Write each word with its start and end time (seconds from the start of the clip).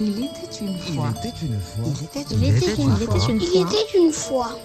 Il 0.00 0.24
était 0.24 0.64
une 0.64 0.78
fois. 0.78 1.12
Il 1.12 1.28
était 1.28 1.44
une 1.44 1.58
fois. 1.58 1.84
Il 1.84 2.04
était 2.04 2.24
Il 2.30 2.44
était 2.44 2.82
une 2.82 2.90
fois. 2.92 3.28
Il 3.30 3.60
était 3.60 3.98
une 3.98 4.12
fois. 4.12 4.58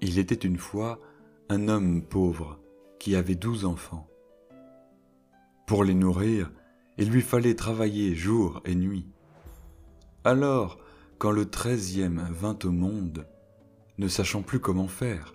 Il 0.00 0.18
était 0.18 0.34
une 0.34 0.56
fois 0.56 0.98
un 1.50 1.68
homme 1.68 2.02
pauvre 2.02 2.58
qui 2.98 3.14
avait 3.14 3.34
douze 3.34 3.66
enfants. 3.66 4.08
Pour 5.66 5.84
les 5.84 5.94
nourrir, 5.94 6.50
il 6.98 7.10
lui 7.10 7.22
fallait 7.22 7.54
travailler 7.54 8.14
jour 8.14 8.60
et 8.64 8.74
nuit. 8.74 9.06
Alors, 10.24 10.78
quand 11.18 11.30
le 11.30 11.46
treizième 11.46 12.26
vint 12.30 12.58
au 12.64 12.70
monde, 12.70 13.26
ne 13.98 14.08
sachant 14.08 14.42
plus 14.42 14.60
comment 14.60 14.88
faire, 14.88 15.34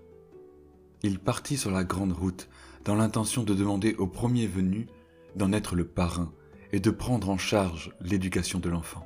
il 1.03 1.19
partit 1.19 1.57
sur 1.57 1.71
la 1.71 1.83
grande 1.83 2.13
route 2.13 2.49
dans 2.85 2.95
l'intention 2.95 3.43
de 3.43 3.53
demander 3.53 3.95
au 3.95 4.07
premier 4.07 4.47
venu 4.47 4.87
d'en 5.35 5.51
être 5.51 5.75
le 5.75 5.85
parrain 5.85 6.31
et 6.71 6.79
de 6.79 6.89
prendre 6.89 7.29
en 7.29 7.37
charge 7.37 7.93
l'éducation 8.01 8.59
de 8.59 8.69
l'enfant. 8.69 9.05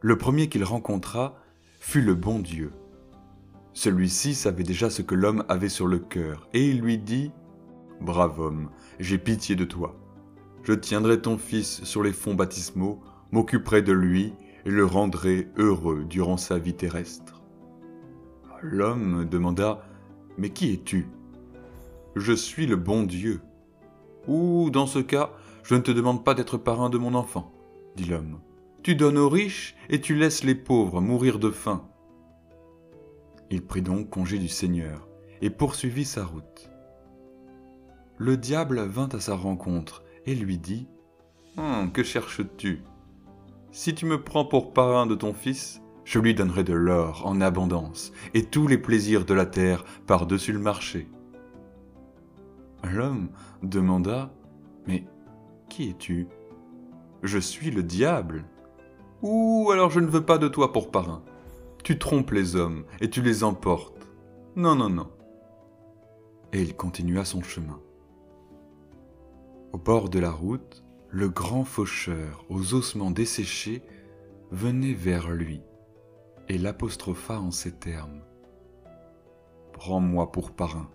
Le 0.00 0.16
premier 0.16 0.48
qu'il 0.48 0.64
rencontra 0.64 1.36
fut 1.80 2.00
le 2.00 2.14
bon 2.14 2.38
Dieu. 2.38 2.72
Celui-ci 3.72 4.34
savait 4.34 4.64
déjà 4.64 4.90
ce 4.90 5.02
que 5.02 5.14
l'homme 5.14 5.44
avait 5.48 5.68
sur 5.68 5.86
le 5.86 5.98
cœur, 5.98 6.48
et 6.52 6.68
il 6.68 6.80
lui 6.80 6.98
dit 6.98 7.30
Brave 8.00 8.38
homme, 8.40 8.70
j'ai 9.00 9.18
pitié 9.18 9.56
de 9.56 9.64
toi. 9.64 9.96
Je 10.62 10.72
tiendrai 10.72 11.20
ton 11.20 11.38
fils 11.38 11.82
sur 11.84 12.02
les 12.02 12.12
fonds 12.12 12.34
baptismaux, 12.34 13.00
m'occuperai 13.32 13.82
de 13.82 13.92
lui 13.92 14.34
et 14.64 14.70
le 14.70 14.84
rendrai 14.84 15.48
heureux 15.56 16.04
durant 16.04 16.36
sa 16.36 16.58
vie 16.58 16.74
terrestre. 16.74 17.42
L'homme 18.62 19.24
demanda 19.24 19.82
Mais 20.36 20.50
qui 20.50 20.72
es-tu? 20.72 21.08
Je 22.16 22.32
suis 22.32 22.66
le 22.66 22.76
bon 22.76 23.02
Dieu. 23.04 23.40
Ou, 24.26 24.70
dans 24.70 24.86
ce 24.86 24.98
cas, 24.98 25.30
je 25.62 25.74
ne 25.74 25.80
te 25.80 25.90
demande 25.90 26.24
pas 26.24 26.34
d'être 26.34 26.58
parrain 26.58 26.90
de 26.90 26.98
mon 26.98 27.14
enfant, 27.14 27.52
dit 27.96 28.04
l'homme. 28.04 28.40
Tu 28.82 28.94
donnes 28.94 29.18
aux 29.18 29.28
riches 29.28 29.76
et 29.88 30.00
tu 30.00 30.14
laisses 30.14 30.44
les 30.44 30.54
pauvres 30.54 31.00
mourir 31.00 31.38
de 31.38 31.50
faim. 31.50 31.88
Il 33.50 33.64
prit 33.64 33.82
donc 33.82 34.10
congé 34.10 34.38
du 34.38 34.48
Seigneur 34.48 35.08
et 35.40 35.50
poursuivit 35.50 36.04
sa 36.04 36.24
route. 36.24 36.70
Le 38.18 38.36
diable 38.36 38.80
vint 38.80 39.08
à 39.12 39.20
sa 39.20 39.36
rencontre 39.36 40.02
et 40.26 40.34
lui 40.34 40.58
dit 40.58 40.88
Hum, 41.56 41.92
Que 41.92 42.02
cherches-tu? 42.02 42.82
Si 43.70 43.94
tu 43.94 44.06
me 44.06 44.22
prends 44.22 44.44
pour 44.44 44.72
parrain 44.72 45.06
de 45.06 45.14
ton 45.14 45.32
fils, 45.32 45.80
je 46.04 46.18
lui 46.18 46.34
donnerai 46.34 46.64
de 46.64 46.72
l'or 46.72 47.22
en 47.26 47.40
abondance 47.40 48.12
et 48.34 48.42
tous 48.42 48.66
les 48.66 48.78
plaisirs 48.78 49.24
de 49.24 49.34
la 49.34 49.46
terre 49.46 49.84
par-dessus 50.06 50.52
le 50.52 50.58
marché. 50.58 51.08
L'homme 52.82 53.28
demanda 53.62 54.32
Mais 54.88 55.06
qui 55.68 55.90
es-tu? 55.90 56.26
Je 57.22 57.38
suis 57.38 57.70
le 57.70 57.84
diable. 57.84 58.46
Ou 59.22 59.70
alors 59.72 59.90
je 59.90 60.00
ne 60.00 60.06
veux 60.06 60.24
pas 60.24 60.38
de 60.38 60.48
toi 60.48 60.72
pour 60.72 60.90
parrain. 60.90 61.22
Tu 61.84 61.98
trompes 61.98 62.32
les 62.32 62.56
hommes 62.56 62.84
et 63.00 63.10
tu 63.10 63.22
les 63.22 63.44
emportes. 63.44 64.08
Non, 64.56 64.74
non, 64.74 64.88
non. 64.90 65.08
Et 66.52 66.62
il 66.62 66.74
continua 66.74 67.24
son 67.24 67.42
chemin. 67.42 67.78
Au 69.72 69.78
bord 69.78 70.08
de 70.08 70.18
la 70.18 70.30
route, 70.30 70.82
le 71.10 71.28
grand 71.28 71.64
faucheur, 71.64 72.44
aux 72.48 72.74
ossements 72.74 73.10
desséchés, 73.10 73.82
venait 74.50 74.94
vers 74.94 75.30
lui 75.30 75.60
et 76.48 76.56
l'apostropha 76.56 77.38
en 77.38 77.50
ces 77.50 77.72
termes. 77.72 78.22
Prends-moi 79.72 80.32
pour 80.32 80.52
parrain. 80.52 80.90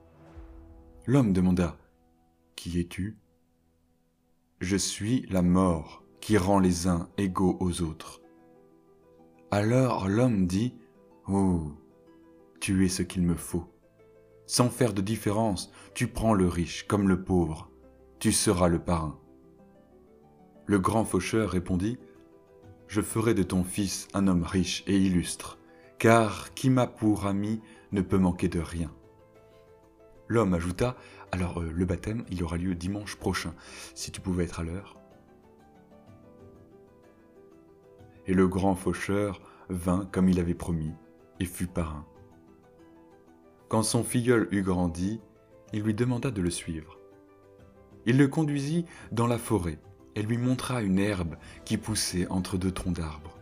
L'homme 1.05 1.33
demanda 1.33 1.77
Qui 2.55 2.79
es-tu 2.79 3.17
Je 4.59 4.77
suis 4.77 5.25
la 5.29 5.41
mort 5.41 6.03
qui 6.19 6.37
rend 6.37 6.59
les 6.59 6.87
uns 6.87 7.09
égaux 7.17 7.57
aux 7.59 7.81
autres. 7.81 8.21
Alors 9.51 10.07
l'homme 10.07 10.47
dit 10.47 10.73
Oh, 11.27 11.73
tu 12.59 12.85
es 12.85 12.89
ce 12.89 13.03
qu'il 13.03 13.21
me 13.21 13.35
faut. 13.35 13.65
Sans 14.47 14.69
faire 14.69 14.93
de 14.93 15.01
différence, 15.01 15.71
tu 15.93 16.07
prends 16.07 16.33
le 16.33 16.47
riche 16.47 16.87
comme 16.87 17.07
le 17.07 17.23
pauvre, 17.23 17.69
tu 18.23 18.31
seras 18.31 18.69
le 18.69 18.79
parrain. 18.79 19.19
Le 20.65 20.79
grand 20.79 21.03
faucheur 21.03 21.49
répondit 21.49 21.97
Je 22.87 23.01
ferai 23.01 23.33
de 23.33 23.43
ton 23.43 23.65
fils 23.65 24.07
un 24.13 24.29
homme 24.29 24.43
riche 24.43 24.81
et 24.87 24.97
illustre, 24.97 25.59
car 25.99 26.53
qui 26.53 26.69
m'a 26.69 26.87
pour 26.87 27.25
ami 27.25 27.59
ne 27.91 27.99
peut 27.99 28.17
manquer 28.17 28.47
de 28.47 28.61
rien. 28.61 28.93
L'homme 30.29 30.53
ajouta 30.53 30.95
Alors 31.33 31.59
euh, 31.59 31.69
le 31.69 31.83
baptême, 31.83 32.23
il 32.31 32.41
aura 32.45 32.55
lieu 32.55 32.75
dimanche 32.75 33.17
prochain, 33.17 33.53
si 33.93 34.09
tu 34.09 34.21
pouvais 34.21 34.45
être 34.45 34.61
à 34.61 34.63
l'heure. 34.63 34.97
Et 38.25 38.33
le 38.33 38.47
grand 38.47 38.75
faucheur 38.75 39.41
vint 39.67 40.07
comme 40.13 40.29
il 40.29 40.39
avait 40.39 40.53
promis, 40.53 40.93
et 41.41 41.45
fut 41.45 41.67
parrain. 41.67 42.05
Quand 43.67 43.83
son 43.83 44.01
filleul 44.01 44.47
eut 44.51 44.63
grandi, 44.63 45.19
il 45.73 45.81
lui 45.83 45.93
demanda 45.93 46.31
de 46.31 46.41
le 46.41 46.51
suivre. 46.51 47.02
Il 48.05 48.17
le 48.17 48.27
conduisit 48.27 48.85
dans 49.11 49.27
la 49.27 49.37
forêt 49.37 49.79
et 50.15 50.21
lui 50.21 50.37
montra 50.37 50.81
une 50.81 50.99
herbe 50.99 51.35
qui 51.65 51.77
poussait 51.77 52.27
entre 52.29 52.57
deux 52.57 52.71
troncs 52.71 52.95
d'arbres. 52.95 53.37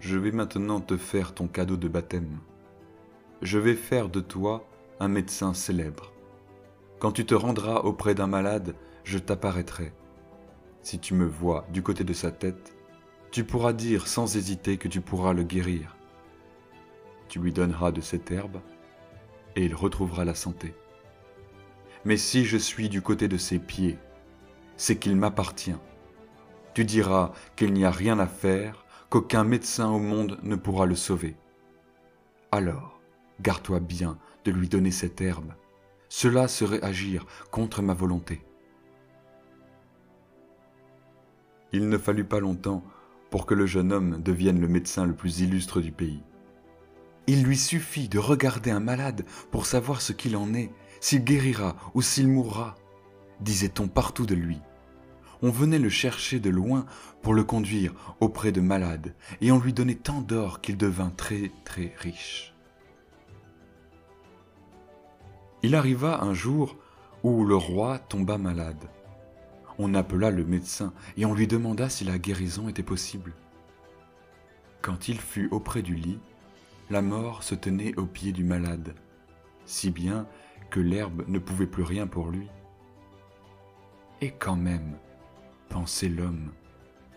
Je 0.00 0.16
vais 0.16 0.30
maintenant 0.30 0.80
te 0.80 0.96
faire 0.96 1.34
ton 1.34 1.48
cadeau 1.48 1.76
de 1.76 1.88
baptême. 1.88 2.38
Je 3.42 3.58
vais 3.58 3.74
faire 3.74 4.08
de 4.08 4.20
toi 4.20 4.68
un 5.00 5.08
médecin 5.08 5.54
célèbre. 5.54 6.12
Quand 6.98 7.12
tu 7.12 7.24
te 7.24 7.34
rendras 7.34 7.80
auprès 7.80 8.14
d'un 8.14 8.26
malade, 8.26 8.74
je 9.04 9.18
t'apparaîtrai. 9.18 9.92
Si 10.82 10.98
tu 10.98 11.14
me 11.14 11.26
vois 11.26 11.66
du 11.72 11.82
côté 11.82 12.04
de 12.04 12.12
sa 12.12 12.30
tête, 12.30 12.76
tu 13.30 13.44
pourras 13.44 13.72
dire 13.72 14.06
sans 14.06 14.36
hésiter 14.36 14.78
que 14.78 14.88
tu 14.88 15.00
pourras 15.00 15.32
le 15.32 15.42
guérir. 15.42 15.96
Tu 17.28 17.38
lui 17.38 17.52
donneras 17.52 17.92
de 17.92 18.00
cette 18.00 18.30
herbe, 18.30 18.60
et 19.54 19.64
il 19.64 19.74
retrouvera 19.74 20.24
la 20.24 20.34
santé. 20.34 20.74
Mais 22.08 22.16
si 22.16 22.46
je 22.46 22.56
suis 22.56 22.88
du 22.88 23.02
côté 23.02 23.28
de 23.28 23.36
ses 23.36 23.58
pieds, 23.58 23.98
c'est 24.78 24.96
qu'il 24.96 25.14
m'appartient. 25.14 25.76
Tu 26.72 26.86
diras 26.86 27.32
qu'il 27.54 27.74
n'y 27.74 27.84
a 27.84 27.90
rien 27.90 28.18
à 28.18 28.26
faire, 28.26 28.86
qu'aucun 29.10 29.44
médecin 29.44 29.90
au 29.90 29.98
monde 29.98 30.38
ne 30.42 30.56
pourra 30.56 30.86
le 30.86 30.94
sauver. 30.94 31.36
Alors, 32.50 32.98
garde-toi 33.42 33.80
bien 33.80 34.16
de 34.46 34.50
lui 34.50 34.70
donner 34.70 34.90
cette 34.90 35.20
herbe. 35.20 35.52
Cela 36.08 36.48
serait 36.48 36.82
agir 36.82 37.26
contre 37.50 37.82
ma 37.82 37.92
volonté. 37.92 38.42
Il 41.74 41.90
ne 41.90 41.98
fallut 41.98 42.24
pas 42.24 42.40
longtemps 42.40 42.84
pour 43.28 43.44
que 43.44 43.52
le 43.52 43.66
jeune 43.66 43.92
homme 43.92 44.22
devienne 44.22 44.62
le 44.62 44.68
médecin 44.68 45.04
le 45.04 45.14
plus 45.14 45.40
illustre 45.40 45.82
du 45.82 45.92
pays. 45.92 46.22
Il 47.26 47.42
lui 47.42 47.58
suffit 47.58 48.08
de 48.08 48.18
regarder 48.18 48.70
un 48.70 48.80
malade 48.80 49.26
pour 49.50 49.66
savoir 49.66 50.00
ce 50.00 50.14
qu'il 50.14 50.38
en 50.38 50.54
est, 50.54 50.72
s'il 51.00 51.24
guérira 51.24 51.76
ou 51.94 52.02
s'il 52.02 52.28
mourra, 52.28 52.74
disait-on 53.40 53.88
partout 53.88 54.26
de 54.26 54.34
lui. 54.34 54.58
On 55.42 55.50
venait 55.50 55.78
le 55.78 55.88
chercher 55.88 56.40
de 56.40 56.50
loin 56.50 56.84
pour 57.22 57.32
le 57.34 57.44
conduire 57.44 57.94
auprès 58.20 58.50
de 58.50 58.60
malades, 58.60 59.14
et 59.40 59.52
on 59.52 59.60
lui 59.60 59.72
donnait 59.72 59.94
tant 59.94 60.20
d'or 60.20 60.60
qu'il 60.60 60.76
devint 60.76 61.10
très 61.10 61.52
très 61.64 61.94
riche. 61.98 62.54
Il 65.62 65.74
arriva 65.74 66.22
un 66.22 66.34
jour 66.34 66.76
où 67.22 67.44
le 67.44 67.56
roi 67.56 67.98
tomba 67.98 68.38
malade. 68.38 68.88
On 69.78 69.94
appela 69.94 70.30
le 70.30 70.44
médecin 70.44 70.92
et 71.16 71.24
on 71.24 71.34
lui 71.34 71.46
demanda 71.46 71.88
si 71.88 72.04
la 72.04 72.18
guérison 72.18 72.68
était 72.68 72.82
possible. 72.82 73.32
Quand 74.82 75.08
il 75.08 75.20
fut 75.20 75.48
auprès 75.50 75.82
du 75.82 75.94
lit, 75.94 76.20
la 76.90 77.02
mort 77.02 77.42
se 77.42 77.54
tenait 77.54 77.96
aux 77.96 78.06
pieds 78.06 78.32
du 78.32 78.44
malade, 78.44 78.94
si 79.66 79.90
bien 79.90 80.26
que 80.70 80.80
l'herbe 80.80 81.24
ne 81.28 81.38
pouvait 81.38 81.66
plus 81.66 81.82
rien 81.82 82.06
pour 82.06 82.28
lui. 82.30 82.48
Et 84.20 84.30
quand 84.30 84.56
même, 84.56 84.98
pensait 85.68 86.08
l'homme, 86.08 86.50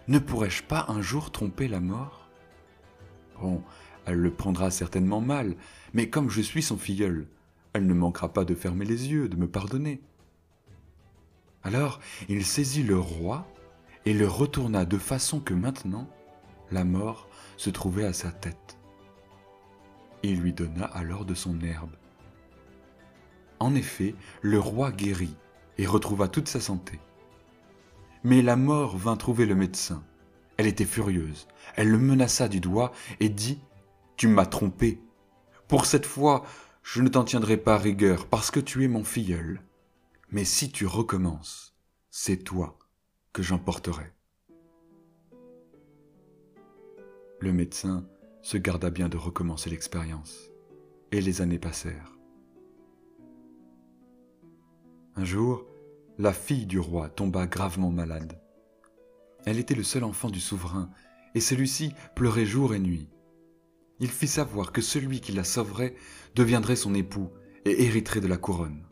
ne 0.07 0.19
pourrais-je 0.19 0.63
pas 0.63 0.86
un 0.89 1.01
jour 1.01 1.31
tromper 1.31 1.68
la 1.68 1.80
mort? 1.80 2.30
Bon, 3.39 3.63
elle 4.06 4.18
le 4.18 4.31
prendra 4.31 4.71
certainement 4.71 5.21
mal, 5.21 5.56
mais 5.94 6.09
comme 6.09 6.30
je 6.30 6.42
suis 6.42 6.62
son 6.62 6.77
filleul, 6.77 7.27
elle 7.74 7.88
ne 7.88 7.94
manquera 7.94 8.31
pas 8.31 8.45
de 8.45 8.56
fermer 8.56 8.86
les 8.86 9.09
yeux, 9.09 9.30
de 9.30 9.38
me 9.38 9.48
pardonner. 9.48 10.01
Alors 11.63 12.00
il 12.27 12.45
saisit 12.45 12.83
le 12.83 13.00
roi 13.00 13.47
et 14.06 14.13
le 14.13 14.27
retourna 14.27 14.86
de 14.86 14.97
façon 14.97 15.39
que 15.39 15.54
maintenant 15.54 16.09
la 16.71 16.83
mort 16.83 17.27
se 17.57 17.69
trouvait 17.69 18.06
à 18.06 18.13
sa 18.13 18.31
tête. 18.31 18.77
Il 20.24 20.39
lui 20.39 20.54
donna 20.54 20.86
alors 20.86 21.25
de 21.25 21.33
son 21.33 21.59
herbe. 21.62 21.95
En 23.62 23.75
effet, 23.75 24.16
le 24.42 24.60
roi 24.60 24.92
guérit 24.92 25.36
et 25.78 25.86
retrouva 25.86 26.28
toute 26.28 26.48
sa 26.48 26.60
santé. 26.60 27.00
Mais 28.24 28.42
la 28.42 28.56
mort 28.56 28.98
vint 28.98 29.16
trouver 29.16 29.46
le 29.46 29.54
médecin. 29.54 30.04
Elle 30.58 30.66
était 30.66 30.84
furieuse. 30.84 31.48
Elle 31.75 31.90
le 31.90 32.00
menaça 32.00 32.48
du 32.48 32.60
doigt 32.60 32.92
et 33.19 33.30
dit 33.30 33.60
Tu 34.18 34.28
m'as 34.28 34.48
trompé. 34.48 35.00
Pour 35.68 35.86
cette 35.86 36.08
fois, 36.08 36.44
je 36.81 37.04
ne 37.04 37.08
t'en 37.08 37.24
tiendrai 37.24 37.56
pas 37.56 37.78
rigueur 37.78 38.25
parce 38.25 38.50
que 38.50 38.60
tu 38.60 38.84
es 38.84 38.88
mon 38.88 39.04
filleul. 39.04 39.62
Mais 40.31 40.44
si 40.44 40.72
tu 40.72 40.88
recommences, 40.88 41.75
c'est 42.10 42.44
toi 42.44 42.80
que 43.31 43.44
j'emporterai. 43.44 44.12
Le 47.40 47.54
médecin 47.54 48.07
se 48.42 48.57
garda 48.57 48.90
bien 48.90 49.07
de 49.07 49.18
recommencer 49.18 49.69
l'expérience, 49.69 50.50
et 51.12 51.22
les 51.22 51.42
années 51.42 51.60
passèrent. 51.60 52.20
Un 55.16 55.25
jour, 55.25 55.66
la 56.18 56.31
fille 56.31 56.66
du 56.66 56.80
roi 56.80 57.10
tomba 57.10 57.46
gravement 57.46 57.92
malade. 57.92 58.42
Elle 59.46 59.60
était 59.60 59.75
le 59.75 59.84
seul 59.84 60.04
enfant 60.04 60.30
du 60.30 60.40
souverain, 60.40 60.90
et 61.36 61.42
celui-ci 61.42 61.94
pleurait 62.16 62.46
jour 62.46 62.74
et 62.74 62.80
nuit. 62.80 63.10
Il 64.00 64.10
fit 64.10 64.28
savoir 64.28 64.72
que 64.72 64.81
celui 64.81 65.19
qui 65.19 65.31
la 65.31 65.44
sauverait 65.44 65.96
deviendrait 66.36 66.75
son 66.75 66.96
époux 66.96 67.30
et 67.66 67.84
hériterait 67.84 68.22
de 68.22 68.28
la 68.28 68.38
couronne. 68.38 68.86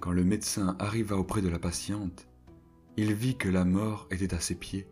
Quand 0.00 0.12
le 0.12 0.24
médecin 0.24 0.76
arriva 0.78 1.16
auprès 1.16 1.42
de 1.42 1.48
la 1.48 1.58
patiente, 1.58 2.26
il 2.96 3.14
vit 3.14 3.36
que 3.36 3.48
la 3.48 3.64
mort 3.64 4.08
était 4.10 4.34
à 4.34 4.40
ses 4.40 4.54
pieds. 4.54 4.88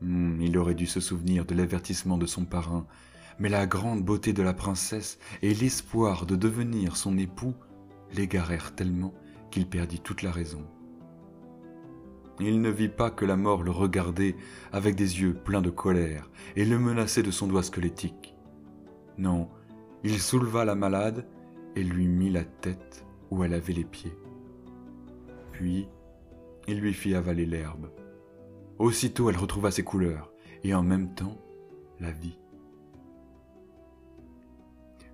Hmm, 0.00 0.40
il 0.40 0.58
aurait 0.58 0.74
dû 0.74 0.86
se 0.86 1.00
souvenir 1.00 1.44
de 1.44 1.54
l'avertissement 1.54 2.18
de 2.18 2.26
son 2.26 2.44
parrain, 2.44 2.86
mais 3.38 3.48
la 3.48 3.66
grande 3.66 4.02
beauté 4.02 4.32
de 4.32 4.42
la 4.42 4.54
princesse 4.54 5.18
et 5.42 5.54
l'espoir 5.54 6.26
de 6.26 6.36
devenir 6.36 6.96
son 6.96 7.18
époux 7.18 7.54
l'égarèrent 8.12 8.74
tellement 8.74 9.14
qu'il 9.50 9.68
perdit 9.68 10.00
toute 10.00 10.22
la 10.22 10.30
raison. 10.30 10.66
Il 12.40 12.60
ne 12.60 12.70
vit 12.70 12.88
pas 12.88 13.10
que 13.10 13.24
la 13.24 13.36
mort 13.36 13.62
le 13.62 13.70
regardait 13.70 14.36
avec 14.72 14.96
des 14.96 15.20
yeux 15.20 15.34
pleins 15.34 15.62
de 15.62 15.70
colère 15.70 16.30
et 16.56 16.64
le 16.64 16.78
menaçait 16.78 17.22
de 17.22 17.30
son 17.30 17.46
doigt 17.46 17.62
squelettique. 17.62 18.34
Non, 19.18 19.48
il 20.02 20.18
souleva 20.18 20.64
la 20.64 20.74
malade 20.74 21.26
et 21.76 21.84
lui 21.84 22.08
mit 22.08 22.30
la 22.30 22.44
tête 22.44 23.04
où 23.30 23.44
elle 23.44 23.54
avait 23.54 23.72
les 23.72 23.84
pieds. 23.84 24.16
Puis, 25.52 25.88
il 26.66 26.80
lui 26.80 26.92
fit 26.92 27.14
avaler 27.14 27.46
l'herbe. 27.46 27.90
Aussitôt 28.78 29.30
elle 29.30 29.36
retrouva 29.36 29.70
ses 29.70 29.84
couleurs, 29.84 30.32
et 30.64 30.74
en 30.74 30.82
même 30.82 31.14
temps 31.14 31.38
la 32.00 32.10
vie. 32.10 32.38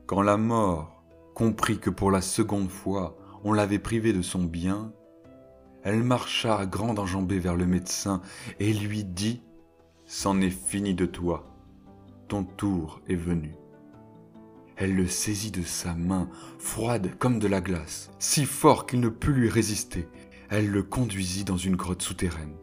Quand 0.09 0.23
la 0.23 0.39
mort 0.39 1.05
comprit 1.35 1.79
que 1.79 1.91
pour 1.91 2.11
la 2.11 2.23
seconde 2.23 2.71
fois 2.71 3.19
on 3.45 3.53
l'avait 3.53 3.79
privée 3.79 4.15
de 4.15 4.23
son 4.23 4.43
bien, 4.43 4.91
elle 5.83 6.03
marcha 6.03 6.57
à 6.57 6.65
grande 6.65 6.99
enjambée 6.99 7.39
vers 7.39 7.57
le 7.57 7.67
médecin 7.67 8.23
et 8.59 8.73
lui 8.73 9.05
dit 9.05 9.43
C'en 10.07 10.41
est 10.41 10.49
fini 10.49 10.95
de 10.95 11.05
toi, 11.05 11.45
ton 12.27 12.43
tour 12.43 13.03
est 13.07 13.17
venu. 13.17 13.55
Elle 14.77 14.97
le 14.97 15.07
saisit 15.07 15.51
de 15.51 15.63
sa 15.63 15.93
main, 15.95 16.31
froide 16.59 17.11
comme 17.19 17.39
de 17.39 17.47
la 17.47 17.61
glace, 17.61 18.11
si 18.19 18.47
fort 18.47 18.87
qu'il 18.87 19.01
ne 19.01 19.11
put 19.11 19.35
lui 19.35 19.51
résister. 19.51 20.09
Elle 20.49 20.71
le 20.71 20.83
conduisit 20.83 21.45
dans 21.45 21.59
une 21.59 21.77
grotte 21.77 22.01
souterraine. 22.01 22.57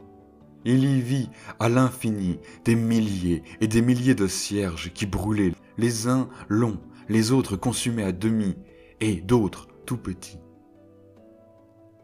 Il 0.66 0.84
y 0.84 1.00
vit 1.00 1.30
à 1.60 1.70
l'infini 1.70 2.40
des 2.64 2.74
milliers 2.74 3.44
et 3.62 3.68
des 3.68 3.84
milliers 3.84 4.16
de 4.16 4.26
cierges 4.26 4.92
qui 4.94 5.06
brûlaient, 5.06 5.54
les 5.78 6.08
uns 6.08 6.28
longs, 6.50 6.80
les 7.10 7.32
autres 7.32 7.56
consumés 7.56 8.04
à 8.04 8.12
demi, 8.12 8.56
et 9.02 9.16
d'autres 9.22 9.68
tout 9.86 9.98
petits. 9.98 10.40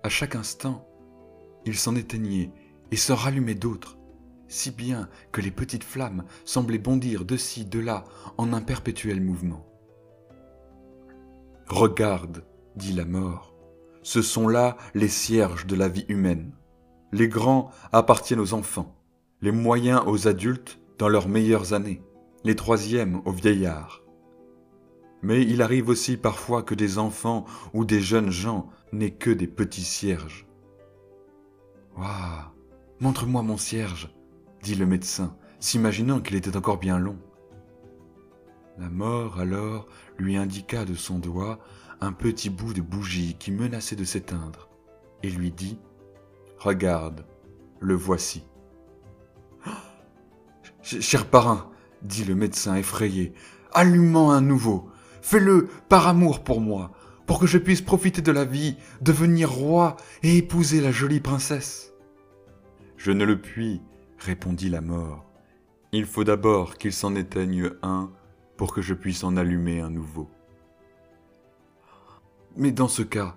À 0.03 0.09
chaque 0.09 0.35
instant, 0.35 0.87
il 1.65 1.75
s'en 1.75 1.95
éteignait 1.95 2.51
et 2.91 2.95
se 2.95 3.13
rallumait 3.13 3.55
d'autres, 3.55 3.97
si 4.47 4.71
bien 4.71 5.07
que 5.31 5.41
les 5.41 5.51
petites 5.51 5.83
flammes 5.83 6.25
semblaient 6.43 6.77
bondir 6.77 7.23
de 7.23 7.37
ci, 7.37 7.65
de 7.65 7.79
là, 7.79 8.03
en 8.37 8.51
un 8.53 8.61
perpétuel 8.61 9.21
mouvement. 9.21 9.65
Regarde, 11.67 12.43
dit 12.75 12.93
la 12.93 13.05
mort, 13.05 13.55
ce 14.03 14.21
sont 14.21 14.47
là 14.47 14.75
les 14.93 15.07
cierges 15.07 15.65
de 15.67 15.75
la 15.75 15.87
vie 15.87 16.05
humaine. 16.09 16.51
Les 17.11 17.27
grands 17.27 17.69
appartiennent 17.91 18.39
aux 18.39 18.53
enfants, 18.53 18.95
les 19.41 19.51
moyens 19.51 20.01
aux 20.05 20.27
adultes 20.27 20.79
dans 20.97 21.09
leurs 21.09 21.29
meilleures 21.29 21.73
années, 21.73 22.01
les 22.43 22.55
troisièmes 22.55 23.21
aux 23.25 23.31
vieillards. 23.31 24.01
Mais 25.23 25.41
il 25.41 25.61
arrive 25.61 25.89
aussi 25.89 26.17
parfois 26.17 26.63
que 26.63 26.75
des 26.75 26.97
enfants 26.97 27.45
ou 27.73 27.85
des 27.85 28.01
jeunes 28.01 28.31
gens 28.31 28.69
n'aient 28.91 29.11
que 29.11 29.29
des 29.29 29.47
petits 29.47 29.83
cierges. 29.83 30.47
Waouh 31.97 32.51
Montre-moi 32.99 33.41
mon 33.41 33.57
cierge, 33.57 34.13
dit 34.61 34.75
le 34.75 34.85
médecin, 34.85 35.35
s'imaginant 35.59 36.19
qu'il 36.19 36.35
était 36.35 36.55
encore 36.55 36.77
bien 36.77 36.99
long. 36.99 37.17
La 38.77 38.89
mort 38.89 39.39
alors 39.39 39.87
lui 40.17 40.37
indiqua 40.37 40.85
de 40.85 40.95
son 40.95 41.19
doigt 41.19 41.59
un 41.99 42.13
petit 42.13 42.49
bout 42.49 42.73
de 42.73 42.81
bougie 42.81 43.35
qui 43.39 43.51
menaçait 43.51 43.95
de 43.95 44.03
s'éteindre, 44.03 44.69
et 45.23 45.29
lui 45.29 45.51
dit 45.51 45.79
Regarde, 46.57 47.25
le 47.79 47.95
voici. 47.95 48.43
Cher 50.81 51.27
parrain, 51.27 51.71
dit 52.01 52.23
le 52.23 52.35
médecin 52.35 52.75
effrayé, 52.75 53.33
allumant 53.73 54.31
un 54.31 54.41
nouveau. 54.41 54.89
Fais-le 55.21 55.67
par 55.89 56.07
amour 56.07 56.43
pour 56.43 56.61
moi, 56.61 56.91
pour 57.25 57.39
que 57.39 57.47
je 57.47 57.57
puisse 57.57 57.81
profiter 57.81 58.21
de 58.21 58.31
la 58.31 58.45
vie, 58.45 58.75
devenir 59.01 59.51
roi 59.51 59.97
et 60.23 60.37
épouser 60.37 60.81
la 60.81 60.91
jolie 60.91 61.19
princesse. 61.19 61.93
Je 62.97 63.11
ne 63.11 63.25
le 63.25 63.39
puis, 63.39 63.81
répondit 64.17 64.69
la 64.69 64.81
mort. 64.81 65.25
Il 65.91 66.05
faut 66.05 66.23
d'abord 66.23 66.77
qu'il 66.77 66.93
s'en 66.93 67.15
éteigne 67.15 67.71
un 67.81 68.11
pour 68.57 68.73
que 68.73 68.81
je 68.81 68.93
puisse 68.93 69.23
en 69.23 69.37
allumer 69.37 69.79
un 69.79 69.89
nouveau. 69.89 70.29
Mais 72.55 72.71
dans 72.71 72.87
ce 72.87 73.01
cas, 73.01 73.35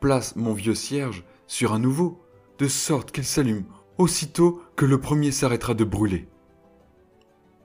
place 0.00 0.36
mon 0.36 0.52
vieux 0.52 0.74
cierge 0.74 1.24
sur 1.46 1.72
un 1.72 1.78
nouveau, 1.78 2.22
de 2.58 2.68
sorte 2.68 3.10
qu'elle 3.10 3.24
s'allume 3.24 3.64
aussitôt 3.98 4.62
que 4.76 4.86
le 4.86 5.00
premier 5.00 5.30
s'arrêtera 5.30 5.74
de 5.74 5.84
brûler. 5.84 6.28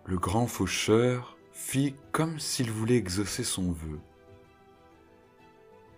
Le 0.06 0.18
grand 0.18 0.48
faucheur 0.48 1.35
fit 1.56 1.96
comme 2.12 2.38
s'il 2.38 2.70
voulait 2.70 2.98
exaucer 2.98 3.46
son 3.46 3.72
vœu. 3.72 4.00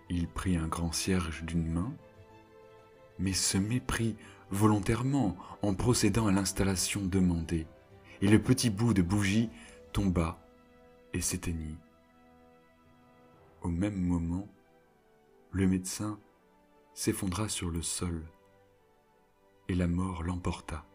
Il 0.08 0.28
prit 0.28 0.56
un 0.56 0.68
grand 0.68 0.92
cierge 0.92 1.42
d'une 1.42 1.70
main, 1.70 1.92
mais 3.18 3.32
se 3.32 3.58
méprit 3.58 4.16
volontairement 4.50 5.36
en 5.60 5.74
procédant 5.74 6.28
à 6.28 6.32
l'installation 6.32 7.04
demandée, 7.04 7.66
et 8.22 8.28
le 8.28 8.40
petit 8.40 8.70
bout 8.70 8.94
de 8.94 9.02
bougie 9.02 9.50
tomba 9.92 10.38
et 11.12 11.20
s'éteignit. 11.20 11.76
Au 13.60 13.68
même 13.68 14.00
moment, 14.00 14.46
le 15.50 15.66
médecin 15.66 16.20
s'effondra 16.94 17.48
sur 17.48 17.68
le 17.68 17.82
sol 17.82 18.22
et 19.66 19.74
la 19.74 19.88
mort 19.88 20.22
l'emporta. 20.22 20.87